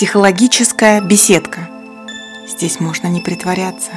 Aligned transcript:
Психологическая 0.00 1.02
беседка. 1.02 1.68
Здесь 2.48 2.80
можно 2.80 3.08
не 3.08 3.20
притворяться 3.20 3.90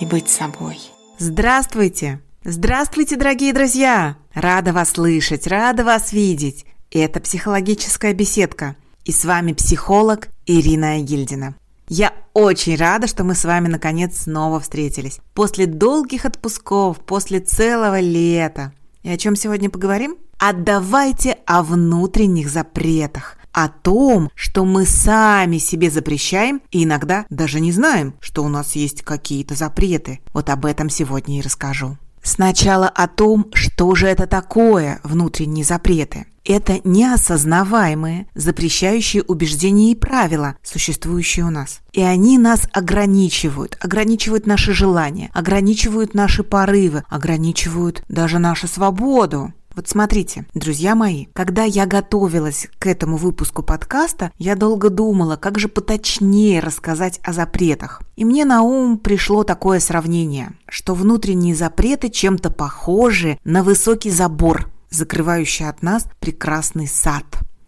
и 0.00 0.04
быть 0.04 0.28
собой. 0.28 0.76
Здравствуйте! 1.20 2.20
Здравствуйте, 2.42 3.14
дорогие 3.14 3.52
друзья! 3.52 4.16
Рада 4.34 4.72
вас 4.72 4.90
слышать, 4.90 5.46
рада 5.46 5.84
вас 5.84 6.12
видеть. 6.12 6.66
Это 6.90 7.20
психологическая 7.20 8.12
беседка. 8.12 8.74
И 9.04 9.12
с 9.12 9.24
вами 9.24 9.52
психолог 9.52 10.30
Ирина 10.46 10.98
Гильдина. 10.98 11.54
Я 11.86 12.12
очень 12.34 12.74
рада, 12.74 13.06
что 13.06 13.22
мы 13.22 13.36
с 13.36 13.44
вами 13.44 13.68
наконец 13.68 14.22
снова 14.22 14.58
встретились. 14.58 15.20
После 15.32 15.66
долгих 15.66 16.24
отпусков, 16.24 16.98
после 16.98 17.38
целого 17.38 18.00
лета. 18.00 18.72
И 19.04 19.10
о 19.10 19.16
чем 19.16 19.36
сегодня 19.36 19.70
поговорим? 19.70 20.16
А 20.40 20.52
давайте 20.52 21.38
о 21.46 21.62
внутренних 21.62 22.50
запретах, 22.50 23.36
о 23.56 23.68
том, 23.68 24.30
что 24.34 24.66
мы 24.66 24.84
сами 24.84 25.56
себе 25.56 25.90
запрещаем 25.90 26.60
и 26.70 26.84
иногда 26.84 27.24
даже 27.30 27.58
не 27.58 27.72
знаем, 27.72 28.14
что 28.20 28.44
у 28.44 28.48
нас 28.48 28.76
есть 28.76 29.00
какие-то 29.00 29.54
запреты. 29.54 30.20
Вот 30.34 30.50
об 30.50 30.66
этом 30.66 30.90
сегодня 30.90 31.38
и 31.38 31.42
расскажу. 31.42 31.96
Сначала 32.22 32.86
о 32.86 33.08
том, 33.08 33.46
что 33.54 33.94
же 33.94 34.08
это 34.08 34.26
такое 34.26 35.00
внутренние 35.04 35.64
запреты. 35.64 36.26
Это 36.44 36.80
неосознаваемые, 36.84 38.26
запрещающие 38.34 39.22
убеждения 39.22 39.92
и 39.92 39.94
правила, 39.94 40.56
существующие 40.62 41.46
у 41.46 41.50
нас. 41.50 41.80
И 41.92 42.02
они 42.02 42.36
нас 42.36 42.68
ограничивают, 42.74 43.78
ограничивают 43.80 44.46
наши 44.46 44.74
желания, 44.74 45.30
ограничивают 45.32 46.12
наши 46.12 46.42
порывы, 46.42 47.04
ограничивают 47.08 48.04
даже 48.08 48.38
нашу 48.38 48.68
свободу. 48.68 49.54
Вот 49.76 49.88
смотрите, 49.88 50.46
друзья 50.54 50.94
мои, 50.94 51.26
когда 51.34 51.64
я 51.64 51.84
готовилась 51.84 52.66
к 52.78 52.86
этому 52.86 53.18
выпуску 53.18 53.62
подкаста, 53.62 54.32
я 54.38 54.56
долго 54.56 54.88
думала, 54.88 55.36
как 55.36 55.58
же 55.58 55.68
поточнее 55.68 56.60
рассказать 56.60 57.20
о 57.22 57.34
запретах. 57.34 58.00
И 58.16 58.24
мне 58.24 58.46
на 58.46 58.62
ум 58.62 58.96
пришло 58.96 59.44
такое 59.44 59.80
сравнение, 59.80 60.54
что 60.66 60.94
внутренние 60.94 61.54
запреты 61.54 62.08
чем-то 62.08 62.48
похожи 62.48 63.38
на 63.44 63.62
высокий 63.62 64.10
забор, 64.10 64.70
закрывающий 64.88 65.68
от 65.68 65.82
нас 65.82 66.06
прекрасный 66.20 66.88
сад 66.88 67.26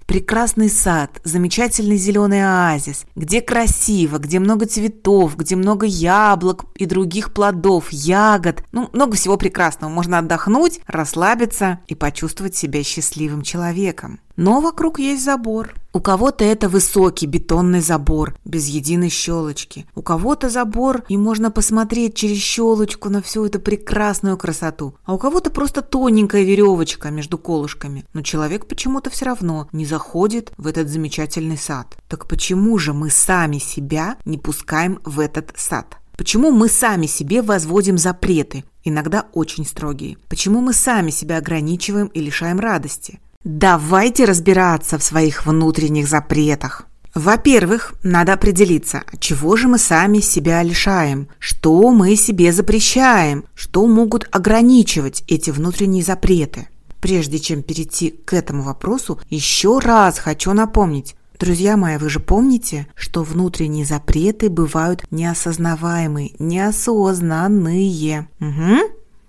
прекрасный 0.09 0.71
сад, 0.71 1.21
замечательный 1.23 1.99
зеленый 1.99 2.43
оазис, 2.43 3.05
где 3.15 3.43
красиво, 3.43 4.17
где 4.17 4.39
много 4.39 4.65
цветов, 4.65 5.37
где 5.37 5.55
много 5.55 5.85
яблок 5.85 6.65
и 6.77 6.87
других 6.87 7.35
плодов, 7.35 7.91
ягод. 7.91 8.65
Ну, 8.73 8.89
много 8.95 9.17
всего 9.17 9.37
прекрасного. 9.37 9.91
Можно 9.91 10.19
отдохнуть, 10.19 10.81
расслабиться 10.87 11.81
и 11.89 11.95
почувствовать 11.95 12.57
себя 12.57 12.83
счастливым 12.83 13.43
человеком. 13.43 14.19
Но 14.39 14.61
вокруг 14.61 15.01
есть 15.01 15.25
забор. 15.25 15.75
У 15.93 16.01
кого-то 16.01 16.45
это 16.45 16.69
высокий 16.69 17.27
бетонный 17.27 17.81
забор, 17.81 18.37
без 18.45 18.69
единой 18.69 19.09
щелочки. 19.09 19.85
У 19.97 20.03
кого-то 20.03 20.49
забор, 20.49 21.03
и 21.09 21.17
можно 21.17 21.51
посмотреть 21.51 22.15
через 22.15 22.39
щелочку 22.39 23.09
на 23.09 23.21
всю 23.21 23.47
эту 23.47 23.59
прекрасную 23.59 24.37
красоту. 24.37 24.95
А 25.05 25.15
у 25.15 25.19
кого-то 25.19 25.51
просто 25.51 25.83
тоненькая 25.83 26.45
веревочка 26.45 27.11
между 27.11 27.37
колышками. 27.37 28.05
Но 28.15 28.23
человек 28.23 28.67
почему-то 28.67 29.11
все 29.11 29.25
равно 29.25 29.67
не 29.73 29.85
заходит 29.85 30.53
в 30.57 30.69
этот 30.69 30.89
замечательный 30.89 31.59
сад. 31.59 31.97
Так 32.09 32.29
почему 32.29 32.79
же 32.79 32.93
мы 32.93 33.11
сами 33.11 33.59
себя 33.59 34.19
не 34.25 34.39
пускаем 34.39 35.01
в 35.05 35.19
этот 35.19 35.53
сад? 35.57 35.97
Почему 36.17 36.53
мы 36.53 36.69
сами 36.69 37.07
себе 37.07 37.43
возводим 37.43 37.99
запреты, 37.99 38.63
иногда 38.85 39.27
очень 39.33 39.67
строгие? 39.67 40.17
Почему 40.29 40.61
мы 40.61 40.75
сами 40.75 41.11
себя 41.11 41.39
ограничиваем 41.39 42.07
и 42.07 42.21
лишаем 42.21 42.61
радости? 42.61 43.19
Давайте 43.51 44.27
разбираться 44.27 44.99
в 44.99 45.03
своих 45.03 45.47
внутренних 45.47 46.07
запретах. 46.07 46.87
Во-первых, 47.15 47.95
надо 48.03 48.35
определиться, 48.35 49.05
чего 49.19 49.57
же 49.57 49.69
мы 49.69 49.79
сами 49.79 50.19
себя 50.21 50.63
лишаем, 50.63 51.29
что 51.39 51.91
мы 51.91 52.15
себе 52.15 52.53
запрещаем, 52.53 53.47
что 53.55 53.87
могут 53.87 54.29
ограничивать 54.31 55.25
эти 55.29 55.49
внутренние 55.51 56.05
запреты. 56.05 56.69
Прежде 57.01 57.39
чем 57.39 57.63
перейти 57.63 58.11
к 58.11 58.35
этому 58.35 58.65
вопросу, 58.65 59.19
еще 59.31 59.79
раз 59.79 60.19
хочу 60.19 60.53
напомнить, 60.53 61.15
Друзья 61.39 61.77
мои, 61.77 61.97
вы 61.99 62.11
же 62.11 62.19
помните, 62.19 62.89
что 62.97 63.23
внутренние 63.23 63.85
запреты 63.85 64.51
бывают 64.51 65.05
неосознаваемые, 65.13 66.33
неосознанные. 66.41 68.29
Угу. 68.41 68.79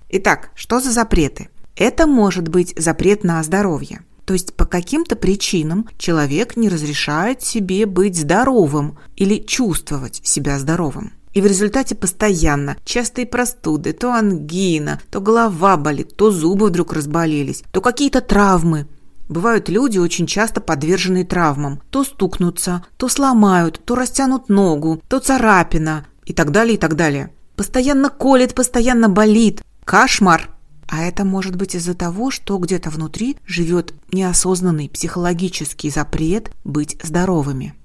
Итак, 0.10 0.50
что 0.56 0.80
за 0.80 0.92
запреты? 0.92 1.50
Это 1.76 2.08
может 2.08 2.48
быть 2.48 2.74
запрет 2.76 3.24
на 3.24 3.44
здоровье. 3.44 4.02
То 4.30 4.34
есть 4.34 4.54
по 4.54 4.66
каким-то 4.66 5.16
причинам 5.16 5.90
человек 5.98 6.56
не 6.56 6.70
разрешает 6.70 7.42
себе 7.42 7.88
быть 7.88 8.16
здоровым 8.16 9.00
или 9.16 9.40
чувствовать 9.40 10.22
себя 10.24 10.60
здоровым. 10.60 11.14
И 11.34 11.42
в 11.42 11.48
результате 11.48 11.96
постоянно 11.96 12.78
частые 12.86 13.26
простуды, 13.26 13.92
то 13.92 14.14
ангина, 14.14 15.02
то 15.10 15.20
голова 15.20 15.78
болит, 15.78 16.16
то 16.16 16.30
зубы 16.30 16.68
вдруг 16.68 16.94
разболелись, 16.94 17.64
то 17.72 17.82
какие-то 17.82 18.22
травмы. 18.22 18.86
Бывают 19.30 19.68
люди, 19.68 19.98
очень 19.98 20.28
часто 20.28 20.62
подверженные 20.62 21.26
травмам. 21.26 21.82
То 21.90 22.04
стукнутся, 22.04 22.86
то 22.98 23.10
сломают, 23.10 23.82
то 23.84 23.96
растянут 23.96 24.48
ногу, 24.48 25.02
то 25.08 25.18
царапина 25.18 26.06
и 26.26 26.34
так 26.34 26.52
далее, 26.52 26.76
и 26.76 26.78
так 26.78 26.96
далее. 26.96 27.34
Постоянно 27.56 28.12
колет, 28.12 28.54
постоянно 28.54 29.10
болит. 29.10 29.64
Кошмар! 29.86 30.52
А 30.90 31.04
это 31.04 31.24
может 31.24 31.56
быть 31.56 31.76
из-за 31.76 31.94
того, 31.94 32.32
что 32.32 32.58
где-то 32.58 32.90
внутри 32.90 33.38
живет 33.46 33.94
неосознанный 34.12 34.90
психологический 34.90 35.92
запрет 35.92 36.52
быть 36.64 36.98
здоровыми. 37.04 37.76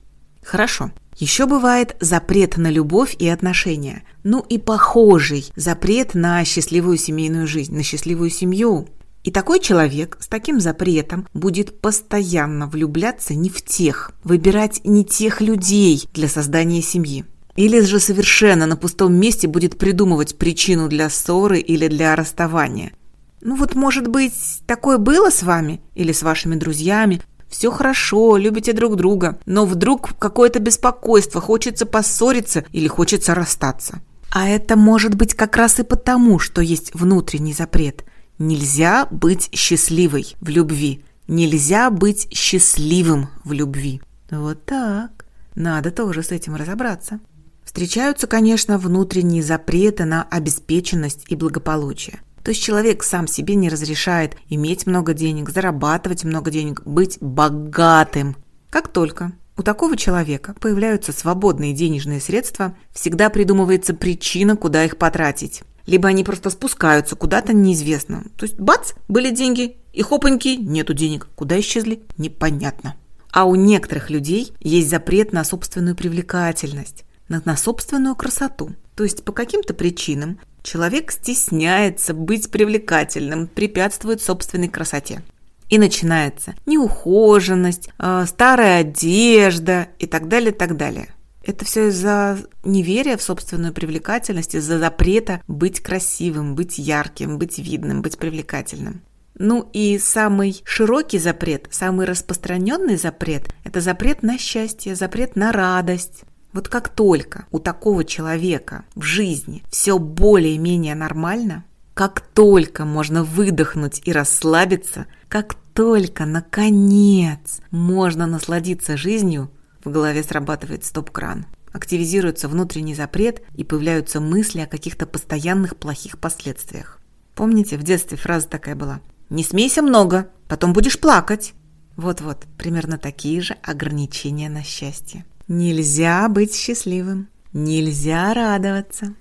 Хорошо. 0.42 0.91
Еще 1.16 1.44
бывает 1.47 1.97
запрет 2.00 2.56
на 2.56 2.70
любовь 2.70 3.15
и 3.19 3.28
отношения. 3.28 4.04
Ну 4.25 4.41
и 4.41 4.59
похожий 4.59 5.47
запрет 5.54 6.15
на 6.15 6.44
счастливую 6.47 6.97
семейную 6.97 7.47
жизнь, 7.47 7.76
на 7.76 7.82
счастливую 7.82 8.31
семью. 8.31 8.88
И 9.22 9.31
такой 9.31 9.60
человек 9.60 10.16
с 10.21 10.26
таким 10.26 10.59
запретом 10.59 11.26
будет 11.34 11.81
постоянно 11.81 12.66
влюбляться 12.66 13.34
не 13.34 13.50
в 13.50 13.62
тех, 13.62 14.12
выбирать 14.25 14.81
не 14.84 15.04
тех 15.04 15.42
людей 15.42 16.09
для 16.15 16.28
создания 16.28 16.82
семьи. 16.82 17.26
Или 17.56 17.81
же 17.81 18.00
совершенно 18.00 18.66
на 18.66 18.76
пустом 18.76 19.15
месте 19.15 19.47
будет 19.47 19.78
придумывать 19.78 20.37
причину 20.37 20.88
для 20.88 21.09
ссоры 21.09 21.59
или 21.59 21.88
для 21.88 22.16
расставания. 22.16 22.92
Ну 23.41 23.56
вот, 23.56 23.75
может 23.75 24.09
быть, 24.09 24.62
такое 24.66 24.98
было 24.98 25.31
с 25.31 25.42
вами 25.42 25.81
или 25.94 26.12
с 26.12 26.22
вашими 26.22 26.56
друзьями? 26.56 27.20
Все 27.48 27.70
хорошо, 27.70 28.37
любите 28.37 28.72
друг 28.72 28.97
друга, 28.97 29.38
но 29.47 29.66
вдруг 29.66 30.19
какое-то 30.19 30.59
беспокойство, 30.59 31.41
хочется 31.41 31.87
поссориться 31.87 32.65
или 32.72 32.88
хочется 32.88 33.34
расстаться. 33.34 34.00
А 34.31 34.48
это 34.48 34.75
может 34.76 35.15
быть 35.15 35.34
как 35.34 35.56
раз 35.56 35.78
и 35.78 35.84
потому, 35.84 36.41
что 36.41 36.60
есть 36.60 36.92
внутренний 36.94 37.53
запрет. 37.53 38.04
Нельзя 38.38 39.06
быть 39.12 39.48
счастливой 39.53 40.34
в 40.41 40.48
любви. 40.48 41.04
Нельзя 41.28 41.91
быть 41.91 42.26
счастливым 42.34 43.28
в 43.44 43.53
любви. 43.53 44.00
Вот 44.31 44.65
так. 44.65 45.25
Надо 45.54 45.92
тоже 45.92 46.25
с 46.25 46.32
этим 46.32 46.56
разобраться. 46.56 47.21
Встречаются, 47.64 48.26
конечно, 48.26 48.78
внутренние 48.78 49.42
запреты 49.42 50.04
на 50.04 50.22
обеспеченность 50.25 51.25
и 51.28 51.34
благополучие. 51.34 52.20
То 52.42 52.50
есть 52.50 52.62
человек 52.62 53.02
сам 53.02 53.26
себе 53.26 53.54
не 53.54 53.70
разрешает 53.70 54.36
иметь 54.50 54.86
много 54.86 55.14
денег, 55.14 55.48
зарабатывать 55.48 56.24
много 56.24 56.50
денег, 56.50 56.82
быть 56.84 57.16
богатым. 57.20 58.36
Как 58.69 58.88
только 58.88 59.32
у 59.56 59.62
такого 59.62 59.97
человека 59.97 60.54
появляются 60.60 61.12
свободные 61.12 61.72
денежные 61.72 62.20
средства, 62.20 62.76
всегда 62.92 63.30
придумывается 63.30 63.94
причина, 63.94 64.56
куда 64.56 64.84
их 64.84 64.98
потратить. 64.98 65.62
Либо 65.86 66.08
они 66.08 66.22
просто 66.22 66.50
спускаются 66.50 67.16
куда-то 67.16 67.54
неизвестно. 67.54 68.24
То 68.36 68.44
есть 68.44 68.58
бац, 68.58 68.92
были 69.08 69.30
деньги, 69.30 69.78
и 69.92 70.03
хопаньки, 70.03 70.56
нету 70.56 70.92
денег. 70.92 71.28
Куда 71.34 71.58
исчезли? 71.60 72.03
Непонятно. 72.19 72.94
А 73.30 73.47
у 73.47 73.54
некоторых 73.54 74.10
людей 74.10 74.53
есть 74.60 74.91
запрет 74.91 75.32
на 75.32 75.44
собственную 75.44 75.97
привлекательность 75.97 77.03
на, 77.28 77.42
на 77.44 77.56
собственную 77.56 78.16
красоту. 78.16 78.74
То 78.94 79.04
есть 79.04 79.24
по 79.24 79.32
каким-то 79.32 79.74
причинам 79.74 80.38
человек 80.62 81.10
стесняется 81.10 82.15
быть 82.15 82.50
привлекательным, 82.50 83.47
препятствует 83.47 84.22
собственной 84.22 84.68
красоте. 84.68 85.22
И 85.68 85.78
начинается 85.78 86.54
неухоженность, 86.66 87.88
э, 87.98 88.24
старая 88.26 88.80
одежда 88.80 89.88
и 89.98 90.06
так 90.06 90.28
далее, 90.28 90.53
так 90.53 90.76
далее. 90.76 91.09
Это 91.42 91.65
все 91.65 91.88
из-за 91.88 92.38
неверия 92.65 93.16
в 93.16 93.22
собственную 93.22 93.72
привлекательность, 93.72 94.54
из-за 94.54 94.78
запрета 94.78 95.42
быть 95.47 95.80
красивым, 95.80 96.54
быть 96.54 96.78
ярким, 96.78 97.38
быть 97.38 97.59
видным, 97.59 98.03
быть 98.03 98.18
привлекательным. 98.18 99.03
Ну 99.36 99.68
и 99.72 99.98
самый 99.98 100.62
широкий 100.65 101.18
запрет, 101.18 101.66
самый 101.70 102.06
распространенный 102.06 102.97
запрет– 102.97 103.53
это 103.65 103.80
запрет 103.80 104.22
на 104.22 104.38
счастье, 104.38 104.94
запрет 104.94 105.34
на 105.34 105.50
радость, 105.50 106.22
вот 106.54 106.68
как 106.68 106.89
только 106.89 107.47
у 107.51 107.59
такого 107.59 108.04
человека 108.04 108.84
в 108.95 109.03
жизни 109.03 109.65
все 109.71 109.98
более-менее 109.98 110.95
нормально, 110.95 111.65
как 111.95 112.21
только 112.21 112.84
можно 112.84 113.24
выдохнуть 113.24 114.01
и 114.04 114.12
расслабиться, 114.12 115.06
как 115.28 115.56
только, 115.74 116.24
наконец, 116.27 117.60
можно 117.72 118.27
насладиться 118.27 118.97
жизнью, 118.97 119.51
в 119.83 119.91
голове 119.91 120.22
срабатывает 120.22 120.84
стоп-кран. 120.84 121.47
Активизируется 121.72 122.47
внутренний 122.47 122.95
запрет 122.95 123.42
и 123.56 123.65
появляются 123.65 124.21
мысли 124.21 124.60
о 124.60 124.68
каких-то 124.68 125.06
постоянных 125.06 125.77
плохих 125.77 126.18
последствиях. 126.18 127.01
Помните, 127.34 127.77
в 127.77 127.83
детстве 127.83 128.16
фраза 128.16 128.48
такая 128.48 128.77
была 128.77 129.01
«Не 129.28 129.42
смейся 129.42 129.83
много, 129.83 130.28
потом 130.47 130.72
будешь 130.72 131.01
плакать». 131.01 131.53
Вот-вот, 131.97 132.45
примерно 132.59 132.97
такие 132.97 133.41
же 133.41 133.56
ограничения 133.65 134.48
на 134.48 134.62
счастье. 134.62 135.24
Нельзя 135.48 136.28
быть 136.28 136.54
счастливым, 136.54 137.28
нельзя 137.52 138.32
радоваться. 138.32 139.14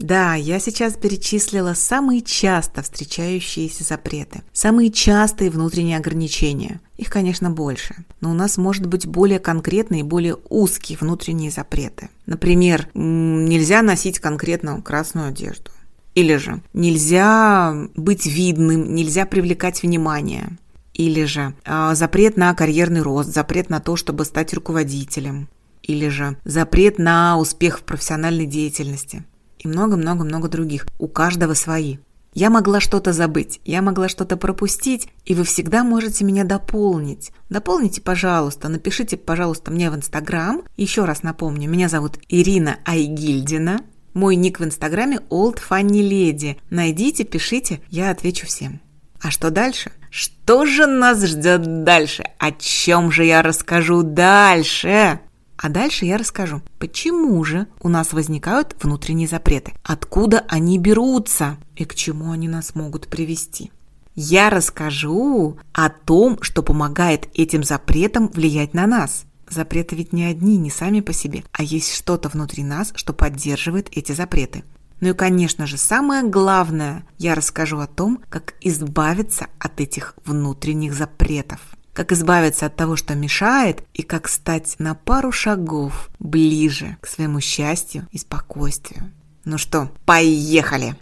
Да, 0.00 0.34
я 0.34 0.58
сейчас 0.58 0.94
перечислила 0.94 1.74
самые 1.74 2.22
часто 2.22 2.82
встречающиеся 2.82 3.84
запреты, 3.84 4.40
самые 4.52 4.90
частые 4.90 5.50
внутренние 5.50 5.98
ограничения. 5.98 6.80
Их, 6.96 7.10
конечно, 7.10 7.50
больше, 7.50 7.94
но 8.22 8.30
у 8.30 8.34
нас 8.34 8.56
может 8.56 8.86
быть 8.86 9.06
более 9.06 9.38
конкретные 9.38 10.02
более 10.02 10.38
узкие 10.48 10.96
внутренние 10.98 11.50
запреты. 11.50 12.08
Например, 12.24 12.88
нельзя 12.94 13.82
носить 13.82 14.20
конкретно 14.20 14.80
красную 14.80 15.28
одежду. 15.28 15.70
Или 16.14 16.36
же 16.36 16.62
нельзя 16.72 17.74
быть 17.94 18.24
видным, 18.24 18.94
нельзя 18.94 19.26
привлекать 19.26 19.82
внимание. 19.82 20.56
Или 20.94 21.24
же 21.24 21.54
э, 21.64 21.94
запрет 21.94 22.36
на 22.36 22.54
карьерный 22.54 23.02
рост, 23.02 23.32
запрет 23.32 23.70
на 23.70 23.80
то, 23.80 23.96
чтобы 23.96 24.24
стать 24.24 24.52
руководителем. 24.54 25.48
Или 25.90 26.06
же 26.06 26.36
запрет 26.44 27.00
на 27.00 27.36
успех 27.36 27.80
в 27.80 27.82
профессиональной 27.82 28.46
деятельности. 28.46 29.24
И 29.58 29.66
много-много-много 29.66 30.46
других. 30.46 30.86
У 31.00 31.08
каждого 31.08 31.54
свои. 31.54 31.96
Я 32.32 32.48
могла 32.48 32.78
что-то 32.78 33.12
забыть, 33.12 33.60
я 33.64 33.82
могла 33.82 34.08
что-то 34.08 34.36
пропустить, 34.36 35.08
и 35.24 35.34
вы 35.34 35.42
всегда 35.42 35.82
можете 35.82 36.24
меня 36.24 36.44
дополнить. 36.44 37.32
Дополните, 37.48 38.00
пожалуйста, 38.00 38.68
напишите, 38.68 39.16
пожалуйста, 39.16 39.72
мне 39.72 39.90
в 39.90 39.96
Инстаграм. 39.96 40.62
Еще 40.76 41.04
раз 41.06 41.24
напомню, 41.24 41.68
меня 41.68 41.88
зовут 41.88 42.20
Ирина 42.28 42.78
Айгильдина. 42.84 43.80
Мой 44.14 44.36
ник 44.36 44.60
в 44.60 44.64
инстаграме 44.64 45.18
Old 45.28 45.58
Funny 45.68 46.08
Lady. 46.08 46.56
Найдите, 46.70 47.24
пишите, 47.24 47.80
я 47.88 48.10
отвечу 48.10 48.46
всем. 48.46 48.80
А 49.20 49.32
что 49.32 49.50
дальше? 49.50 49.90
Что 50.08 50.66
же 50.66 50.86
нас 50.86 51.24
ждет 51.24 51.82
дальше? 51.82 52.22
О 52.38 52.52
чем 52.52 53.10
же 53.10 53.24
я 53.24 53.42
расскажу 53.42 54.04
дальше? 54.04 55.18
А 55.62 55.68
дальше 55.68 56.06
я 56.06 56.16
расскажу, 56.16 56.62
почему 56.78 57.44
же 57.44 57.66
у 57.82 57.90
нас 57.90 58.14
возникают 58.14 58.74
внутренние 58.82 59.28
запреты, 59.28 59.74
откуда 59.82 60.42
они 60.48 60.78
берутся 60.78 61.58
и 61.76 61.84
к 61.84 61.94
чему 61.94 62.32
они 62.32 62.48
нас 62.48 62.74
могут 62.74 63.08
привести. 63.08 63.70
Я 64.14 64.48
расскажу 64.48 65.58
о 65.74 65.90
том, 65.90 66.38
что 66.40 66.62
помогает 66.62 67.28
этим 67.34 67.62
запретам 67.62 68.28
влиять 68.28 68.74
на 68.74 68.86
нас– 68.86 69.24
Запреты 69.50 69.96
ведь 69.96 70.12
не 70.12 70.26
одни, 70.26 70.56
не 70.58 70.70
сами 70.70 71.00
по 71.00 71.12
себе, 71.12 71.42
а 71.50 71.64
есть 71.64 71.92
что-то 71.92 72.28
внутри 72.28 72.62
нас, 72.62 72.92
что 72.94 73.12
поддерживает 73.12 73.88
эти 73.90 74.12
запреты. 74.12 74.62
Ну 75.00 75.08
и, 75.08 75.12
конечно 75.12 75.66
же, 75.66 75.76
самое 75.76 76.22
главное, 76.22 77.04
я 77.18 77.34
расскажу 77.34 77.78
о 77.78 77.88
том, 77.88 78.20
как 78.28 78.54
избавиться 78.60 79.48
от 79.58 79.80
этих 79.80 80.14
внутренних 80.24 80.94
запретов. 80.94 81.58
Как 82.00 82.12
избавиться 82.12 82.64
от 82.64 82.76
того, 82.76 82.96
что 82.96 83.14
мешает, 83.14 83.82
и 83.92 84.00
как 84.00 84.26
стать 84.26 84.76
на 84.78 84.94
пару 84.94 85.30
шагов 85.32 86.08
ближе 86.18 86.96
к 87.02 87.06
своему 87.06 87.42
счастью 87.42 88.08
и 88.10 88.16
спокойствию. 88.16 89.12
Ну 89.44 89.58
что, 89.58 89.90
поехали! 90.06 90.96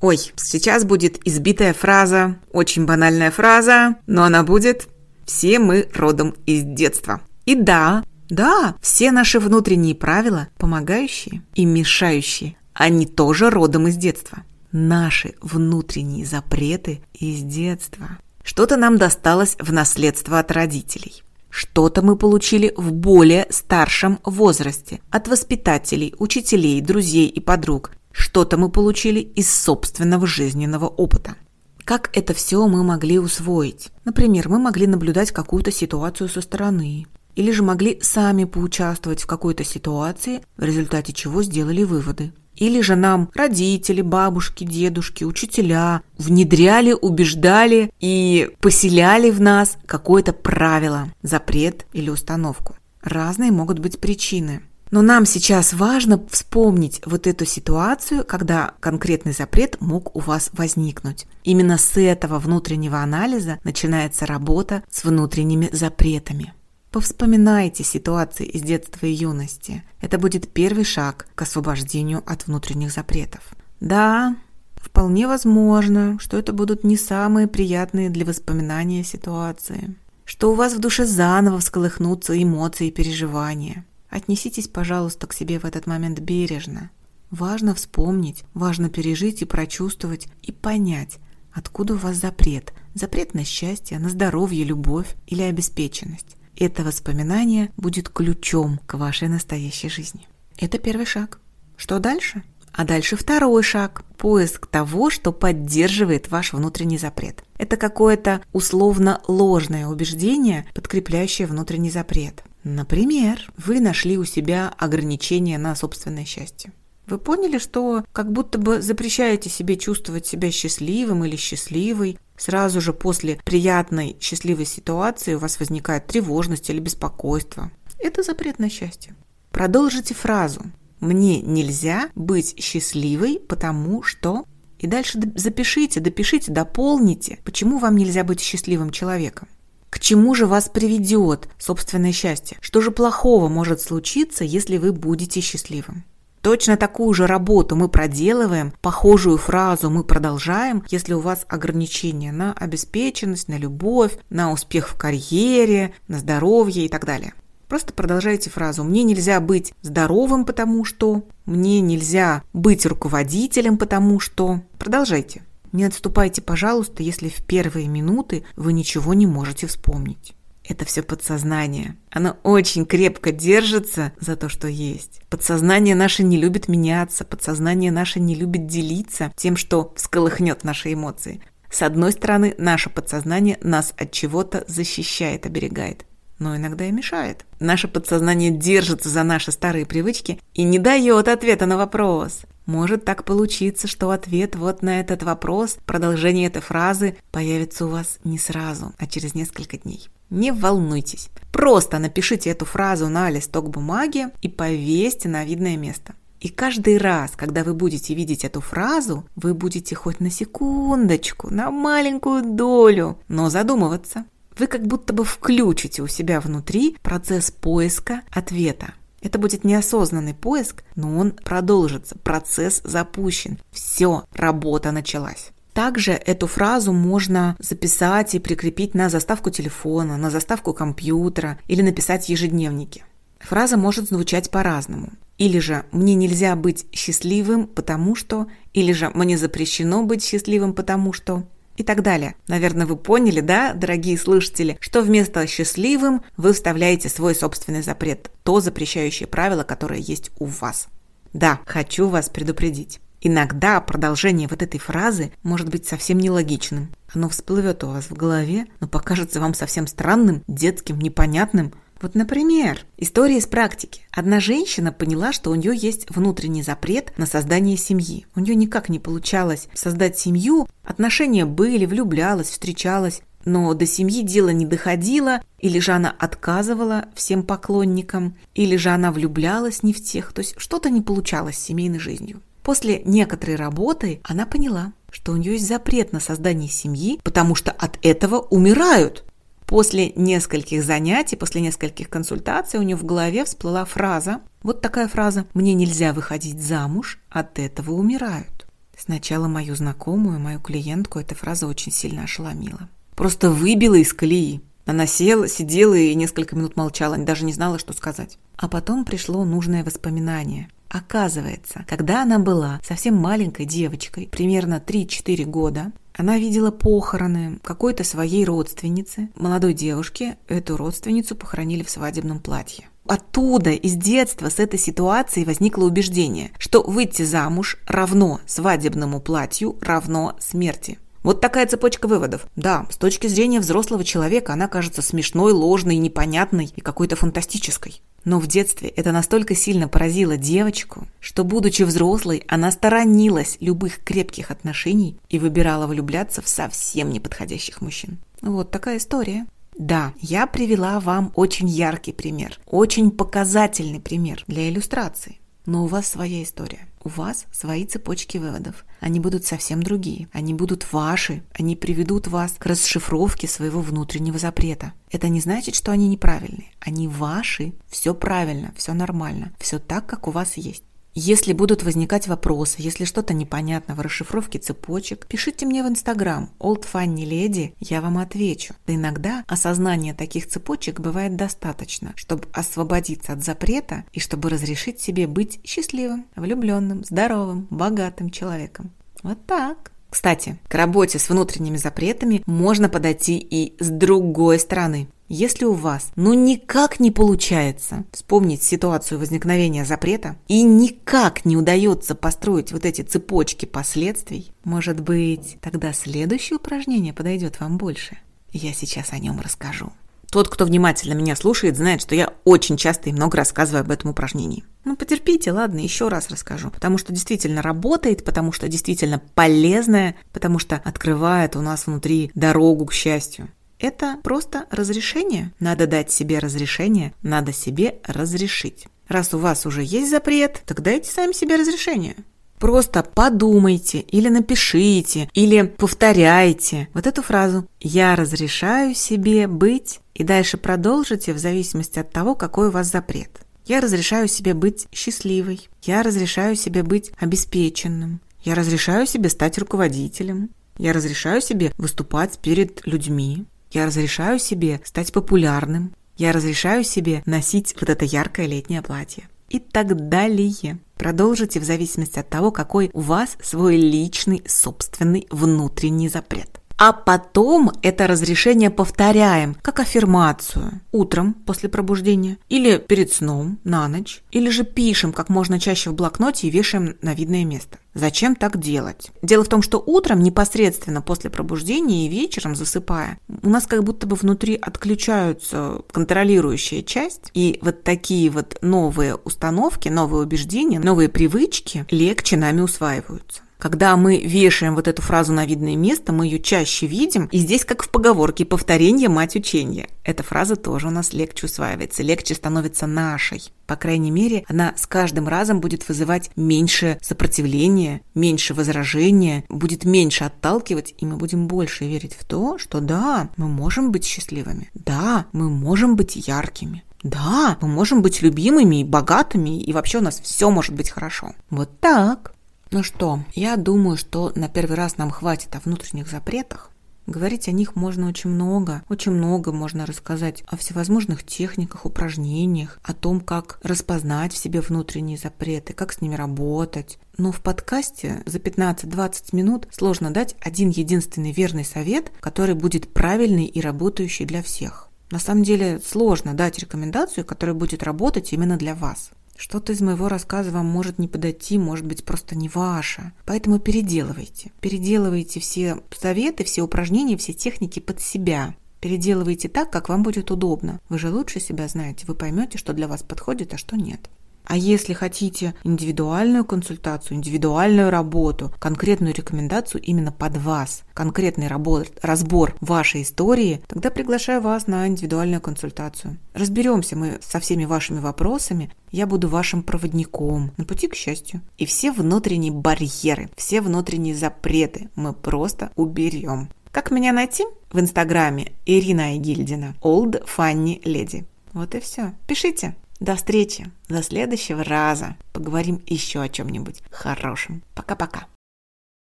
Ой, 0.00 0.18
сейчас 0.34 0.82
будет 0.82 1.24
избитая 1.24 1.72
фраза, 1.72 2.40
очень 2.52 2.84
банальная 2.84 3.30
фраза, 3.30 3.94
но 4.08 4.24
она 4.24 4.42
будет 4.42 4.88
«Все 5.24 5.60
мы 5.60 5.88
родом 5.94 6.34
из 6.46 6.64
детства». 6.64 7.20
И 7.46 7.54
да, 7.54 8.02
да, 8.28 8.74
все 8.80 9.12
наши 9.12 9.38
внутренние 9.38 9.94
правила, 9.94 10.48
помогающие 10.58 11.42
и 11.54 11.64
мешающие, 11.64 12.56
они 12.74 13.06
тоже 13.06 13.50
родом 13.50 13.86
из 13.86 13.94
детства. 13.94 14.42
Наши 14.72 15.34
внутренние 15.40 16.26
запреты 16.26 17.02
из 17.12 17.40
детства. 17.42 18.18
Что-то 18.50 18.76
нам 18.76 18.98
досталось 18.98 19.54
в 19.60 19.72
наследство 19.72 20.40
от 20.40 20.50
родителей. 20.50 21.22
Что-то 21.50 22.02
мы 22.02 22.16
получили 22.16 22.74
в 22.76 22.90
более 22.92 23.46
старшем 23.48 24.18
возрасте 24.24 25.00
от 25.08 25.28
воспитателей, 25.28 26.16
учителей, 26.18 26.80
друзей 26.80 27.28
и 27.28 27.38
подруг. 27.38 27.92
Что-то 28.10 28.56
мы 28.56 28.68
получили 28.68 29.20
из 29.20 29.48
собственного 29.48 30.26
жизненного 30.26 30.86
опыта. 30.86 31.36
Как 31.84 32.10
это 32.12 32.34
все 32.34 32.66
мы 32.66 32.82
могли 32.82 33.20
усвоить? 33.20 33.92
Например, 34.04 34.48
мы 34.48 34.58
могли 34.58 34.88
наблюдать 34.88 35.30
какую-то 35.30 35.70
ситуацию 35.70 36.28
со 36.28 36.40
стороны, 36.40 37.06
или 37.36 37.52
же 37.52 37.62
могли 37.62 38.00
сами 38.02 38.46
поучаствовать 38.46 39.22
в 39.22 39.28
какой-то 39.28 39.62
ситуации, 39.62 40.40
в 40.56 40.64
результате 40.64 41.12
чего 41.12 41.44
сделали 41.44 41.84
выводы. 41.84 42.32
Или 42.56 42.80
же 42.80 42.94
нам 42.94 43.30
родители, 43.34 44.02
бабушки, 44.02 44.64
дедушки, 44.64 45.24
учителя 45.24 46.02
внедряли, 46.18 46.92
убеждали 46.92 47.90
и 48.00 48.50
поселяли 48.60 49.30
в 49.30 49.40
нас 49.40 49.78
какое-то 49.86 50.32
правило, 50.32 51.08
запрет 51.22 51.86
или 51.92 52.10
установку. 52.10 52.76
Разные 53.02 53.50
могут 53.50 53.78
быть 53.78 53.98
причины. 53.98 54.62
Но 54.90 55.02
нам 55.02 55.24
сейчас 55.24 55.72
важно 55.72 56.20
вспомнить 56.30 57.00
вот 57.06 57.26
эту 57.26 57.46
ситуацию, 57.46 58.24
когда 58.24 58.74
конкретный 58.80 59.32
запрет 59.32 59.80
мог 59.80 60.16
у 60.16 60.20
вас 60.20 60.50
возникнуть. 60.52 61.26
Именно 61.44 61.78
с 61.78 61.96
этого 61.96 62.38
внутреннего 62.40 62.98
анализа 62.98 63.60
начинается 63.62 64.26
работа 64.26 64.82
с 64.90 65.04
внутренними 65.04 65.70
запретами. 65.72 66.54
Повспоминайте 66.90 67.84
ситуации 67.84 68.44
из 68.46 68.62
детства 68.62 69.06
и 69.06 69.12
юности. 69.12 69.84
Это 70.00 70.18
будет 70.18 70.52
первый 70.52 70.82
шаг 70.82 71.28
к 71.36 71.42
освобождению 71.42 72.20
от 72.26 72.48
внутренних 72.48 72.90
запретов. 72.90 73.54
Да, 73.78 74.36
вполне 74.74 75.28
возможно, 75.28 76.18
что 76.18 76.36
это 76.36 76.52
будут 76.52 76.82
не 76.82 76.96
самые 76.96 77.46
приятные 77.46 78.10
для 78.10 78.24
воспоминания 78.24 79.04
ситуации. 79.04 79.94
Что 80.24 80.50
у 80.50 80.56
вас 80.56 80.74
в 80.74 80.80
душе 80.80 81.06
заново 81.06 81.60
всколыхнутся 81.60 82.40
эмоции 82.42 82.88
и 82.88 82.92
переживания. 82.92 83.86
Отнеситесь, 84.08 84.66
пожалуйста, 84.66 85.28
к 85.28 85.32
себе 85.32 85.60
в 85.60 85.64
этот 85.64 85.86
момент 85.86 86.18
бережно. 86.18 86.90
Важно 87.30 87.76
вспомнить, 87.76 88.42
важно 88.52 88.88
пережить 88.90 89.42
и 89.42 89.44
прочувствовать 89.44 90.26
и 90.42 90.50
понять, 90.50 91.18
откуда 91.52 91.94
у 91.94 91.98
вас 91.98 92.16
запрет. 92.16 92.72
Запрет 92.94 93.34
на 93.34 93.44
счастье, 93.44 94.00
на 94.00 94.08
здоровье, 94.08 94.64
любовь 94.64 95.14
или 95.28 95.42
обеспеченность. 95.42 96.36
Это 96.56 96.82
воспоминание 96.82 97.70
будет 97.76 98.08
ключом 98.08 98.78
к 98.86 98.94
вашей 98.94 99.28
настоящей 99.28 99.88
жизни. 99.88 100.28
Это 100.58 100.78
первый 100.78 101.06
шаг. 101.06 101.40
Что 101.76 101.98
дальше? 101.98 102.42
А 102.72 102.84
дальше 102.84 103.16
второй 103.16 103.62
шаг– 103.62 104.04
поиск 104.16 104.66
того, 104.66 105.10
что 105.10 105.32
поддерживает 105.32 106.30
ваш 106.30 106.52
внутренний 106.52 106.98
запрет. 106.98 107.42
Это 107.58 107.76
какое-то 107.76 108.42
условно 108.52 109.20
ложное 109.26 109.86
убеждение, 109.86 110.66
подкрепляющее 110.74 111.46
внутренний 111.46 111.90
запрет. 111.90 112.44
Например, 112.62 113.50
вы 113.56 113.80
нашли 113.80 114.18
у 114.18 114.24
себя 114.24 114.72
ограничение 114.78 115.58
на 115.58 115.74
собственное 115.74 116.24
счастье. 116.24 116.72
Вы 117.10 117.18
поняли, 117.18 117.58
что 117.58 118.04
как 118.12 118.32
будто 118.32 118.58
бы 118.58 118.80
запрещаете 118.80 119.50
себе 119.50 119.76
чувствовать 119.76 120.26
себя 120.26 120.50
счастливым 120.50 121.24
или 121.24 121.36
счастливой, 121.36 122.18
Сразу 122.40 122.80
же 122.80 122.94
после 122.94 123.38
приятной, 123.44 124.16
счастливой 124.18 124.64
ситуации 124.64 125.34
у 125.34 125.38
вас 125.38 125.60
возникает 125.60 126.06
тревожность 126.06 126.70
или 126.70 126.78
беспокойство. 126.78 127.70
Это 127.98 128.22
запрет 128.22 128.58
на 128.58 128.70
счастье. 128.70 129.14
Продолжите 129.50 130.14
фразу. 130.14 130.62
Мне 131.00 131.42
нельзя 131.42 132.08
быть 132.14 132.58
счастливой, 132.58 133.40
потому 133.46 134.02
что... 134.02 134.46
И 134.78 134.86
дальше 134.86 135.20
запишите, 135.34 136.00
допишите, 136.00 136.50
дополните, 136.50 137.40
почему 137.44 137.76
вам 137.76 137.96
нельзя 137.96 138.24
быть 138.24 138.40
счастливым 138.40 138.88
человеком. 138.88 139.46
К 139.90 140.00
чему 140.00 140.34
же 140.34 140.46
вас 140.46 140.70
приведет 140.70 141.46
собственное 141.58 142.12
счастье? 142.12 142.56
Что 142.62 142.80
же 142.80 142.90
плохого 142.90 143.48
может 143.48 143.82
случиться, 143.82 144.44
если 144.44 144.78
вы 144.78 144.92
будете 144.92 145.42
счастливым? 145.42 146.04
Точно 146.42 146.78
такую 146.78 147.12
же 147.12 147.26
работу 147.26 147.76
мы 147.76 147.88
проделываем, 147.88 148.72
похожую 148.80 149.36
фразу 149.36 149.90
мы 149.90 150.04
продолжаем, 150.04 150.82
если 150.88 151.12
у 151.12 151.20
вас 151.20 151.44
ограничения 151.48 152.32
на 152.32 152.54
обеспеченность, 152.54 153.48
на 153.48 153.58
любовь, 153.58 154.16
на 154.30 154.50
успех 154.50 154.88
в 154.88 154.96
карьере, 154.96 155.92
на 156.08 156.18
здоровье 156.18 156.86
и 156.86 156.88
так 156.88 157.04
далее. 157.04 157.34
Просто 157.68 157.92
продолжайте 157.92 158.50
фразу 158.50 158.82
«Мне 158.82 159.04
нельзя 159.04 159.38
быть 159.38 159.74
здоровым, 159.82 160.44
потому 160.44 160.84
что…», 160.84 161.24
«Мне 161.44 161.80
нельзя 161.80 162.42
быть 162.52 162.86
руководителем, 162.86 163.76
потому 163.76 164.18
что…». 164.18 164.62
Продолжайте. 164.78 165.42
Не 165.72 165.84
отступайте, 165.84 166.42
пожалуйста, 166.42 167.02
если 167.02 167.28
в 167.28 167.44
первые 167.46 167.86
минуты 167.86 168.44
вы 168.56 168.72
ничего 168.72 169.14
не 169.14 169.26
можете 169.26 169.68
вспомнить. 169.68 170.34
Это 170.70 170.84
все 170.84 171.02
подсознание. 171.02 171.96
Оно 172.12 172.36
очень 172.44 172.86
крепко 172.86 173.32
держится 173.32 174.12
за 174.20 174.36
то, 174.36 174.48
что 174.48 174.68
есть. 174.68 175.20
Подсознание 175.28 175.96
наше 175.96 176.22
не 176.22 176.36
любит 176.36 176.68
меняться, 176.68 177.24
подсознание 177.24 177.90
наше 177.90 178.20
не 178.20 178.36
любит 178.36 178.68
делиться 178.68 179.32
тем, 179.34 179.56
что 179.56 179.92
всколыхнет 179.96 180.62
наши 180.62 180.92
эмоции. 180.92 181.40
С 181.72 181.82
одной 181.82 182.12
стороны, 182.12 182.54
наше 182.56 182.88
подсознание 182.88 183.58
нас 183.62 183.92
от 183.98 184.12
чего-то 184.12 184.64
защищает, 184.68 185.44
оберегает. 185.44 186.06
но 186.38 186.56
иногда 186.56 186.86
и 186.86 186.92
мешает. 186.92 187.44
Наше 187.58 187.88
подсознание 187.88 188.52
держится 188.52 189.08
за 189.08 189.24
наши 189.24 189.50
старые 189.50 189.86
привычки 189.86 190.38
и 190.54 190.62
не 190.62 190.78
дает 190.78 191.26
ответа 191.26 191.66
на 191.66 191.78
вопрос. 191.78 192.42
Может 192.64 193.04
так 193.04 193.24
получиться, 193.24 193.88
что 193.88 194.10
ответ 194.10 194.54
вот 194.54 194.82
на 194.82 195.00
этот 195.00 195.24
вопрос, 195.24 195.78
продолжение 195.84 196.46
этой 196.46 196.62
фразы 196.62 197.16
появится 197.32 197.86
у 197.86 197.88
вас 197.88 198.20
не 198.22 198.38
сразу, 198.38 198.94
а 198.98 199.06
через 199.08 199.34
несколько 199.34 199.76
дней. 199.76 200.08
Не 200.30 200.52
волнуйтесь. 200.52 201.28
Просто 201.52 201.98
напишите 201.98 202.50
эту 202.50 202.64
фразу 202.64 203.08
на 203.08 203.28
листок 203.30 203.68
бумаги 203.68 204.28
и 204.40 204.48
повесьте 204.48 205.28
на 205.28 205.44
видное 205.44 205.76
место. 205.76 206.14
И 206.40 206.48
каждый 206.48 206.96
раз, 206.96 207.32
когда 207.36 207.64
вы 207.64 207.74
будете 207.74 208.14
видеть 208.14 208.44
эту 208.44 208.62
фразу, 208.62 209.26
вы 209.36 209.52
будете 209.52 209.94
хоть 209.94 210.20
на 210.20 210.30
секундочку, 210.30 211.52
на 211.52 211.70
маленькую 211.70 212.54
долю, 212.54 213.18
но 213.28 213.50
задумываться. 213.50 214.24
Вы 214.58 214.66
как 214.66 214.86
будто 214.86 215.12
бы 215.12 215.24
включите 215.24 216.02
у 216.02 216.06
себя 216.06 216.40
внутри 216.40 216.96
процесс 217.02 217.50
поиска 217.50 218.22
ответа. 218.30 218.94
Это 219.20 219.38
будет 219.38 219.64
неосознанный 219.64 220.32
поиск, 220.32 220.82
но 220.96 221.18
он 221.18 221.32
продолжится, 221.32 222.16
процесс 222.16 222.80
запущен. 222.84 223.58
Все, 223.70 224.24
работа 224.32 224.92
началась. 224.92 225.50
Также 225.80 226.12
эту 226.12 226.46
фразу 226.46 226.92
можно 226.92 227.56
записать 227.58 228.34
и 228.34 228.38
прикрепить 228.38 228.92
на 228.92 229.08
заставку 229.08 229.48
телефона, 229.48 230.18
на 230.18 230.28
заставку 230.28 230.74
компьютера 230.74 231.58
или 231.68 231.80
написать 231.80 232.26
в 232.26 232.28
ежедневнике. 232.28 233.02
Фраза 233.38 233.78
может 233.78 234.10
звучать 234.10 234.50
по-разному. 234.50 235.14
Или 235.38 235.58
же 235.58 235.86
«мне 235.90 236.14
нельзя 236.14 236.54
быть 236.54 236.84
счастливым, 236.92 237.66
потому 237.66 238.14
что», 238.14 238.46
или 238.74 238.92
же 238.92 239.08
«мне 239.14 239.38
запрещено 239.38 240.02
быть 240.02 240.22
счастливым, 240.22 240.74
потому 240.74 241.14
что», 241.14 241.48
и 241.78 241.82
так 241.82 242.02
далее. 242.02 242.34
Наверное, 242.46 242.84
вы 242.84 242.96
поняли, 242.96 243.40
да, 243.40 243.72
дорогие 243.72 244.18
слушатели, 244.18 244.76
что 244.80 245.00
вместо 245.00 245.46
«счастливым» 245.46 246.20
вы 246.36 246.52
вставляете 246.52 247.08
свой 247.08 247.34
собственный 247.34 247.82
запрет, 247.82 248.30
то 248.42 248.60
запрещающее 248.60 249.26
правило, 249.26 249.62
которое 249.62 250.00
есть 250.00 250.30
у 250.38 250.44
вас. 250.44 250.88
Да, 251.32 251.60
хочу 251.64 252.06
вас 252.08 252.28
предупредить. 252.28 253.00
Иногда 253.20 253.80
продолжение 253.80 254.48
вот 254.48 254.62
этой 254.62 254.80
фразы 254.80 255.32
может 255.42 255.68
быть 255.68 255.86
совсем 255.86 256.18
нелогичным. 256.18 256.94
Оно 257.12 257.28
всплывет 257.28 257.84
у 257.84 257.88
вас 257.88 258.04
в 258.06 258.14
голове, 258.14 258.66
но 258.80 258.88
покажется 258.88 259.40
вам 259.40 259.54
совсем 259.54 259.86
странным, 259.86 260.42
детским, 260.46 260.98
непонятным, 260.98 261.72
вот, 262.00 262.14
например, 262.14 262.86
история 262.96 263.36
из 263.36 263.46
практики. 263.46 264.00
Одна 264.10 264.40
женщина 264.40 264.90
поняла, 264.90 265.32
что 265.32 265.50
у 265.50 265.54
нее 265.54 265.76
есть 265.76 266.08
внутренний 266.10 266.62
запрет 266.62 267.12
на 267.18 267.26
создание 267.26 267.76
семьи. 267.76 268.26
У 268.34 268.40
нее 268.40 268.54
никак 268.54 268.88
не 268.88 268.98
получалось 268.98 269.68
создать 269.74 270.18
семью. 270.18 270.66
Отношения 270.82 271.44
были, 271.44 271.84
влюблялась, 271.84 272.48
встречалась, 272.48 273.20
но 273.44 273.74
до 273.74 273.84
семьи 273.84 274.22
дело 274.22 274.48
не 274.48 274.64
доходило, 274.64 275.42
или 275.58 275.78
же 275.78 275.92
она 275.92 276.14
отказывала 276.18 277.06
всем 277.14 277.42
поклонникам, 277.42 278.34
или 278.54 278.76
же 278.76 278.88
она 278.88 279.12
влюблялась 279.12 279.82
не 279.82 279.92
в 279.92 280.02
тех, 280.02 280.32
то 280.32 280.40
есть 280.40 280.54
что-то 280.56 280.88
не 280.88 281.02
получалось 281.02 281.58
с 281.58 281.64
семейной 281.64 281.98
жизнью. 281.98 282.40
После 282.62 283.02
некоторой 283.04 283.56
работы 283.56 284.20
она 284.24 284.46
поняла, 284.46 284.92
что 285.10 285.32
у 285.32 285.36
нее 285.36 285.54
есть 285.54 285.66
запрет 285.66 286.12
на 286.12 286.20
создание 286.20 286.68
семьи, 286.68 287.20
потому 287.22 287.54
что 287.54 287.70
от 287.70 287.98
этого 288.02 288.38
умирают. 288.38 289.24
После 289.66 290.12
нескольких 290.16 290.82
занятий, 290.82 291.36
после 291.36 291.60
нескольких 291.60 292.08
консультаций 292.08 292.80
у 292.80 292.82
нее 292.82 292.96
в 292.96 293.04
голове 293.04 293.44
всплыла 293.44 293.84
фраза, 293.84 294.40
вот 294.62 294.80
такая 294.80 295.06
фраза 295.08 295.46
«Мне 295.54 295.74
нельзя 295.74 296.12
выходить 296.12 296.60
замуж, 296.60 297.20
от 297.30 297.58
этого 297.58 297.92
умирают». 297.92 298.66
Сначала 298.98 299.48
мою 299.48 299.74
знакомую, 299.76 300.40
мою 300.40 300.60
клиентку 300.60 301.18
эта 301.20 301.34
фраза 301.34 301.66
очень 301.66 301.92
сильно 301.92 302.24
ошеломила. 302.24 302.88
Просто 303.14 303.50
выбила 303.50 303.94
из 303.94 304.12
колеи. 304.12 304.60
Она 304.90 305.06
села, 305.06 305.46
сидела 305.46 305.94
и 305.94 306.16
несколько 306.16 306.56
минут 306.56 306.74
молчала, 306.74 307.16
даже 307.16 307.44
не 307.44 307.52
знала, 307.52 307.78
что 307.78 307.92
сказать. 307.92 308.38
А 308.56 308.68
потом 308.68 309.04
пришло 309.04 309.44
нужное 309.44 309.84
воспоминание– 309.84 310.68
Оказывается, 310.90 311.84
когда 311.88 312.22
она 312.22 312.40
была 312.40 312.80
совсем 312.82 313.14
маленькой 313.14 313.64
девочкой, 313.64 314.26
примерно 314.26 314.82
3-4 314.84 315.44
года, 315.44 315.92
она 316.14 316.36
видела 316.36 316.72
похороны 316.72 317.60
какой-то 317.62 318.02
своей 318.02 318.44
родственницы, 318.44 319.30
молодой 319.36 319.72
девушки. 319.72 320.36
Эту 320.48 320.76
родственницу 320.76 321.36
похоронили 321.36 321.84
в 321.84 321.90
свадебном 321.90 322.40
платье. 322.40 322.88
Оттуда, 323.06 323.70
из 323.70 323.94
детства, 323.94 324.48
с 324.48 324.58
этой 324.58 324.80
ситуации 324.80 325.44
возникло 325.44 325.84
убеждение, 325.84 326.50
что 326.58 326.82
выйти 326.82 327.22
замуж 327.22 327.78
равно 327.86 328.40
свадебному 328.46 329.20
платью 329.20 329.78
равно 329.80 330.36
смерти. 330.40 330.98
Вот 331.22 331.40
такая 331.40 331.66
цепочка 331.66 332.08
выводов. 332.08 332.46
Да, 332.56 332.86
с 332.90 332.96
точки 332.96 333.26
зрения 333.26 333.60
взрослого 333.60 334.04
человека 334.04 334.54
она 334.54 334.68
кажется 334.68 335.02
смешной, 335.02 335.52
ложной, 335.52 335.96
непонятной 335.96 336.72
и 336.74 336.80
какой-то 336.80 337.16
фантастической. 337.16 338.00
Но 338.24 338.38
в 338.38 338.46
детстве 338.46 338.88
это 338.88 339.12
настолько 339.12 339.54
сильно 339.54 339.88
поразило 339.88 340.36
девочку, 340.36 341.06
что, 341.20 341.44
будучи 341.44 341.82
взрослой, 341.82 342.44
она 342.48 342.70
сторонилась 342.70 343.56
любых 343.60 344.02
крепких 344.04 344.50
отношений 344.50 345.18
и 345.28 345.38
выбирала 345.38 345.86
влюбляться 345.86 346.42
в 346.42 346.48
совсем 346.48 347.10
неподходящих 347.10 347.80
мужчин. 347.80 348.18
Вот 348.42 348.70
такая 348.70 348.98
история. 348.98 349.46
Да, 349.78 350.12
я 350.20 350.46
привела 350.46 351.00
вам 351.00 351.32
очень 351.34 351.68
яркий 351.68 352.12
пример, 352.12 352.58
очень 352.66 353.10
показательный 353.10 354.00
пример 354.00 354.44
для 354.46 354.68
иллюстрации. 354.68 355.38
Но 355.64 355.84
у 355.84 355.86
вас 355.86 356.06
своя 356.06 356.42
история. 356.42 356.89
У 357.02 357.08
вас 357.08 357.46
свои 357.50 357.86
цепочки 357.86 358.36
выводов. 358.36 358.84
Они 359.00 359.20
будут 359.20 359.46
совсем 359.46 359.82
другие. 359.82 360.28
Они 360.32 360.52
будут 360.52 360.92
ваши. 360.92 361.42
Они 361.54 361.74
приведут 361.74 362.26
вас 362.26 362.52
к 362.58 362.66
расшифровке 362.66 363.48
своего 363.48 363.80
внутреннего 363.80 364.38
запрета. 364.38 364.92
Это 365.10 365.28
не 365.28 365.40
значит, 365.40 365.74
что 365.74 365.92
они 365.92 366.08
неправильные. 366.08 366.72
Они 366.78 367.08
ваши. 367.08 367.72
Все 367.88 368.14
правильно, 368.14 368.74
все 368.76 368.92
нормально. 368.92 369.52
Все 369.58 369.78
так, 369.78 370.06
как 370.06 370.28
у 370.28 370.30
вас 370.30 370.58
есть. 370.58 370.84
Если 371.12 371.52
будут 371.52 371.82
возникать 371.82 372.28
вопросы, 372.28 372.76
если 372.78 373.04
что-то 373.04 373.34
непонятно 373.34 373.94
в 373.96 374.00
расшифровке 374.00 374.60
цепочек, 374.60 375.26
пишите 375.26 375.66
мне 375.66 375.82
в 375.82 375.88
Инстаграм 375.88 376.50
Old 376.60 376.86
Funny 376.90 377.24
Lady, 377.24 377.74
я 377.80 378.00
вам 378.00 378.18
отвечу. 378.18 378.74
Иногда 378.86 379.44
осознание 379.48 380.14
таких 380.14 380.48
цепочек 380.48 381.00
бывает 381.00 381.34
достаточно, 381.34 382.12
чтобы 382.14 382.46
освободиться 382.52 383.32
от 383.32 383.42
запрета 383.42 384.04
и 384.12 384.20
чтобы 384.20 384.50
разрешить 384.50 385.00
себе 385.00 385.26
быть 385.26 385.60
счастливым, 385.64 386.26
влюбленным, 386.36 387.04
здоровым, 387.04 387.66
богатым 387.70 388.30
человеком. 388.30 388.92
Вот 389.24 389.44
так. 389.46 389.90
Кстати, 390.10 390.58
к 390.68 390.74
работе 390.74 391.18
с 391.18 391.28
внутренними 391.28 391.76
запретами 391.76 392.42
можно 392.46 392.88
подойти 392.88 393.38
и 393.38 393.76
с 393.82 393.88
другой 393.88 394.58
стороны. 394.60 395.08
Если 395.32 395.64
у 395.64 395.74
вас 395.74 396.10
ну 396.16 396.34
никак 396.34 396.98
не 396.98 397.12
получается 397.12 398.04
вспомнить 398.10 398.64
ситуацию 398.64 399.20
возникновения 399.20 399.84
запрета 399.84 400.34
и 400.48 400.62
никак 400.62 401.44
не 401.44 401.56
удается 401.56 402.16
построить 402.16 402.72
вот 402.72 402.84
эти 402.84 403.02
цепочки 403.02 403.64
последствий, 403.64 404.50
может 404.64 404.98
быть, 404.98 405.58
тогда 405.60 405.92
следующее 405.92 406.56
упражнение 406.56 407.12
подойдет 407.12 407.60
вам 407.60 407.78
больше. 407.78 408.18
Я 408.50 408.72
сейчас 408.72 409.12
о 409.12 409.20
нем 409.20 409.38
расскажу. 409.38 409.92
Тот, 410.32 410.48
кто 410.48 410.64
внимательно 410.64 411.14
меня 411.14 411.36
слушает, 411.36 411.76
знает, 411.76 412.02
что 412.02 412.16
я 412.16 412.32
очень 412.44 412.76
часто 412.76 413.08
и 413.08 413.12
много 413.12 413.36
рассказываю 413.36 413.82
об 413.82 413.92
этом 413.92 414.10
упражнении. 414.10 414.64
Ну, 414.84 414.96
потерпите, 414.96 415.52
ладно, 415.52 415.78
еще 415.78 416.08
раз 416.08 416.28
расскажу. 416.28 416.70
Потому 416.70 416.98
что 416.98 417.12
действительно 417.12 417.62
работает, 417.62 418.24
потому 418.24 418.50
что 418.50 418.66
действительно 418.66 419.22
полезное, 419.36 420.16
потому 420.32 420.58
что 420.58 420.74
открывает 420.76 421.54
у 421.54 421.60
нас 421.60 421.86
внутри 421.86 422.32
дорогу 422.34 422.86
к 422.86 422.92
счастью. 422.92 423.48
Это 423.80 424.18
просто 424.22 424.66
разрешение. 424.70 425.52
Надо 425.58 425.86
дать 425.86 426.12
себе 426.12 426.38
разрешение, 426.38 427.14
надо 427.22 427.52
себе 427.52 427.96
разрешить. 428.04 428.86
Раз 429.08 429.32
у 429.32 429.38
вас 429.38 429.64
уже 429.64 429.82
есть 429.82 430.10
запрет, 430.10 430.62
так 430.66 430.82
дайте 430.82 431.10
сами 431.10 431.32
себе 431.32 431.56
разрешение. 431.56 432.14
Просто 432.58 433.02
подумайте 433.02 434.00
или 434.00 434.28
напишите, 434.28 435.30
или 435.32 435.62
повторяйте 435.62 436.88
вот 436.92 437.06
эту 437.06 437.22
фразу 437.22 437.66
«Я 437.80 438.14
разрешаю 438.16 438.94
себе 438.94 439.46
быть» 439.46 440.00
и 440.14 440.24
дальше 440.24 440.58
продолжите 440.58 441.32
в 441.32 441.38
зависимости 441.38 441.98
от 441.98 442.12
того, 442.12 442.34
какой 442.34 442.68
у 442.68 442.70
вас 442.70 442.88
запрет. 442.88 443.30
Я 443.64 443.80
разрешаю 443.80 444.28
себе 444.28 444.52
быть 444.52 444.88
счастливой. 444.92 445.70
Я 445.82 446.02
разрешаю 446.02 446.54
себе 446.54 446.82
быть 446.82 447.12
обеспеченным. 447.18 448.20
Я 448.42 448.54
разрешаю 448.54 449.06
себе 449.06 449.30
стать 449.30 449.56
руководителем. 449.56 450.50
Я 450.76 450.92
разрешаю 450.92 451.40
себе 451.40 451.72
выступать 451.78 452.38
перед 452.40 452.86
людьми. 452.86 453.46
Я 453.70 453.86
разрешаю 453.86 454.38
себе 454.38 454.80
стать 454.84 455.12
популярным. 455.12 455.94
Я 456.16 456.32
разрешаю 456.32 456.84
себе 456.84 457.22
носить 457.24 457.74
вот 457.80 457.88
это 457.88 458.04
яркое 458.04 458.46
летнее 458.46 458.82
платье. 458.82 459.28
И 459.48 459.58
так 459.58 460.08
далее. 460.08 460.78
Продолжите 460.96 461.60
в 461.60 461.64
зависимости 461.64 462.18
от 462.18 462.28
того, 462.28 462.50
какой 462.50 462.90
у 462.92 463.00
вас 463.00 463.36
свой 463.42 463.76
личный, 463.76 464.42
собственный 464.46 465.26
внутренний 465.30 466.08
запрет. 466.08 466.59
А 466.80 466.94
потом 466.94 467.72
это 467.82 468.06
разрешение 468.06 468.70
повторяем 468.70 469.54
как 469.60 469.80
аффирмацию 469.80 470.80
утром 470.92 471.34
после 471.34 471.68
пробуждения 471.68 472.38
или 472.48 472.78
перед 472.78 473.12
сном 473.12 473.58
на 473.64 473.86
ночь, 473.86 474.22
или 474.30 474.48
же 474.48 474.64
пишем 474.64 475.12
как 475.12 475.28
можно 475.28 475.60
чаще 475.60 475.90
в 475.90 475.94
блокноте 475.94 476.46
и 476.46 476.50
вешаем 476.50 476.96
на 477.02 477.12
видное 477.12 477.44
место. 477.44 477.76
Зачем 477.92 478.34
так 478.34 478.58
делать? 478.58 479.10
Дело 479.20 479.44
в 479.44 479.48
том, 479.48 479.60
что 479.60 479.82
утром, 479.84 480.22
непосредственно 480.22 481.02
после 481.02 481.28
пробуждения 481.28 482.06
и 482.06 482.08
вечером 482.08 482.54
засыпая, 482.54 483.18
у 483.42 483.50
нас 483.50 483.66
как 483.66 483.84
будто 483.84 484.06
бы 484.06 484.16
внутри 484.16 484.54
отключаются 484.54 485.82
контролирующая 485.92 486.82
часть, 486.82 487.30
и 487.34 487.58
вот 487.60 487.82
такие 487.82 488.30
вот 488.30 488.56
новые 488.62 489.16
установки, 489.16 489.90
новые 489.90 490.22
убеждения, 490.22 490.80
новые 490.80 491.10
привычки 491.10 491.84
легче 491.90 492.38
нами 492.38 492.62
усваиваются. 492.62 493.42
Когда 493.60 493.94
мы 493.96 494.16
вешаем 494.16 494.74
вот 494.74 494.88
эту 494.88 495.02
фразу 495.02 495.34
на 495.34 495.44
видное 495.44 495.76
место, 495.76 496.12
мы 496.12 496.24
ее 496.24 496.40
чаще 496.40 496.86
видим. 496.86 497.26
И 497.26 497.38
здесь, 497.38 497.66
как 497.66 497.82
в 497.82 497.90
поговорке, 497.90 498.46
повторение– 498.46 499.08
мать 499.10 499.36
учения. 499.36 499.88
Эта 500.02 500.22
фраза 500.22 500.56
тоже 500.56 500.88
у 500.88 500.90
нас 500.90 501.12
легче 501.12 501.44
усваивается, 501.44 502.02
легче 502.02 502.34
становится 502.34 502.86
нашей. 502.86 503.52
По 503.66 503.76
крайней 503.76 504.10
мере, 504.10 504.44
она 504.48 504.72
с 504.76 504.86
каждым 504.86 505.28
разом 505.28 505.60
будет 505.60 505.86
вызывать 505.88 506.30
меньше 506.36 506.98
сопротивления, 507.02 508.00
меньше 508.14 508.54
возражения, 508.54 509.44
будет 509.50 509.84
меньше 509.84 510.24
отталкивать, 510.24 510.94
и 510.96 511.04
мы 511.04 511.18
будем 511.18 511.46
больше 511.46 511.84
верить 511.84 512.16
в 512.18 512.24
то, 512.24 512.56
что 512.56 512.80
да, 512.80 513.28
мы 513.36 513.46
можем 513.46 513.92
быть 513.92 514.06
счастливыми, 514.06 514.70
да, 514.74 515.26
мы 515.32 515.50
можем 515.50 515.96
быть 515.96 516.16
яркими, 516.16 516.82
да, 517.02 517.58
мы 517.60 517.68
можем 517.68 518.02
быть 518.02 518.22
любимыми 518.22 518.80
и 518.80 518.84
богатыми, 518.84 519.60
и 519.60 519.72
вообще 519.72 519.98
у 519.98 520.02
нас 520.02 520.18
все 520.20 520.50
может 520.50 520.74
быть 520.74 520.90
хорошо. 520.90 521.34
Вот 521.50 521.78
так. 521.78 522.32
Ну 522.72 522.84
что, 522.84 523.18
я 523.34 523.56
думаю, 523.56 523.96
что 523.96 524.30
на 524.36 524.48
первый 524.48 524.76
раз 524.76 524.96
нам 524.96 525.10
хватит 525.10 525.56
о 525.56 525.60
внутренних 525.60 526.08
запретах. 526.08 526.70
Говорить 527.04 527.48
о 527.48 527.52
них 527.52 527.74
можно 527.74 528.06
очень 528.06 528.30
много, 528.30 528.84
очень 528.88 529.10
много 529.10 529.50
можно 529.50 529.86
рассказать 529.86 530.44
о 530.46 530.56
всевозможных 530.56 531.24
техниках, 531.24 531.84
упражнениях, 531.84 532.78
о 532.84 532.94
том, 532.94 533.20
как 533.20 533.58
распознать 533.64 534.32
в 534.32 534.36
себе 534.36 534.60
внутренние 534.60 535.18
запреты, 535.18 535.72
как 535.72 535.92
с 535.92 536.00
ними 536.00 536.14
работать. 536.14 537.00
Но 537.18 537.32
в 537.32 537.40
подкасте 537.40 538.22
за 538.24 538.38
15-20 538.38 539.34
минут 539.34 539.66
сложно 539.72 540.12
дать 540.12 540.36
один 540.38 540.68
единственный 540.68 541.32
верный 541.32 541.64
совет, 541.64 542.12
который 542.20 542.54
будет 542.54 542.94
правильный 542.94 543.46
и 543.46 543.60
работающий 543.60 544.26
для 544.26 544.44
всех. 544.44 544.90
На 545.10 545.18
самом 545.18 545.42
деле 545.42 545.80
сложно 545.84 546.34
дать 546.34 546.60
рекомендацию, 546.60 547.24
которая 547.24 547.54
будет 547.54 547.82
работать 547.82 548.32
именно 548.32 548.56
для 548.56 548.76
вас. 548.76 549.10
Что-то 549.40 549.72
из 549.72 549.80
моего 549.80 550.10
рассказа 550.10 550.50
вам 550.50 550.66
может 550.66 550.98
не 550.98 551.08
подойти, 551.08 551.56
может 551.56 551.86
быть 551.86 552.04
просто 552.04 552.36
не 552.36 552.50
ваше. 552.50 553.12
Поэтому 553.24 553.58
переделывайте. 553.58 554.52
Переделывайте 554.60 555.40
все 555.40 555.78
советы, 555.98 556.44
все 556.44 556.60
упражнения, 556.60 557.16
все 557.16 557.32
техники 557.32 557.80
под 557.80 558.02
себя. 558.02 558.54
Переделывайте 558.80 559.48
так, 559.48 559.70
как 559.70 559.88
вам 559.88 560.02
будет 560.02 560.30
удобно. 560.30 560.78
Вы 560.90 560.98
же 560.98 561.08
лучше 561.08 561.40
себя 561.40 561.68
знаете, 561.68 562.04
вы 562.06 562.14
поймете, 562.14 562.58
что 562.58 562.74
для 562.74 562.86
вас 562.86 563.02
подходит, 563.02 563.54
а 563.54 563.56
что 563.56 563.76
нет. 563.76 564.10
А 564.44 564.56
если 564.56 564.92
хотите 564.92 565.54
индивидуальную 565.64 566.44
консультацию, 566.44 567.16
индивидуальную 567.16 567.90
работу, 567.90 568.52
конкретную 568.58 569.14
рекомендацию 569.14 569.80
именно 569.82 570.12
под 570.12 570.36
вас, 570.38 570.82
конкретный 570.94 571.46
работ, 571.46 571.88
разбор 572.02 572.56
вашей 572.60 573.02
истории, 573.02 573.62
тогда 573.66 573.90
приглашаю 573.90 574.40
вас 574.40 574.66
на 574.66 574.86
индивидуальную 574.88 575.40
консультацию. 575.40 576.18
Разберемся 576.34 576.96
мы 576.96 577.18
со 577.20 577.38
всеми 577.40 577.64
вашими 577.64 578.00
вопросами, 578.00 578.72
я 578.90 579.06
буду 579.06 579.28
вашим 579.28 579.62
проводником 579.62 580.52
на 580.56 580.64
пути 580.64 580.88
к 580.88 580.96
счастью. 580.96 581.42
И 581.58 581.66
все 581.66 581.92
внутренние 581.92 582.52
барьеры, 582.52 583.30
все 583.36 583.60
внутренние 583.60 584.14
запреты 584.14 584.88
мы 584.96 585.12
просто 585.12 585.70
уберем. 585.76 586.48
Как 586.72 586.90
меня 586.90 587.12
найти? 587.12 587.44
В 587.72 587.80
инстаграме 587.80 588.52
Ирина 588.64 589.06
Айгильдина, 589.06 589.74
Old 589.80 590.24
Funny 590.24 590.82
Lady. 590.82 591.24
Вот 591.52 591.74
и 591.74 591.80
все. 591.80 592.14
Пишите. 592.26 592.76
До 593.00 593.16
встречи, 593.16 593.70
до 593.88 594.02
следующего 594.02 594.62
раза. 594.62 595.16
Поговорим 595.32 595.82
еще 595.86 596.20
о 596.20 596.28
чем-нибудь 596.28 596.82
хорошем. 596.90 597.62
Пока-пока. 597.74 598.26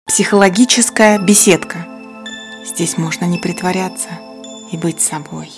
Психологическая 0.07 1.19
беседка. 1.19 1.85
Здесь 2.65 2.97
можно 2.97 3.25
не 3.25 3.39
притворяться 3.39 4.09
и 4.71 4.77
быть 4.77 5.01
собой. 5.01 5.51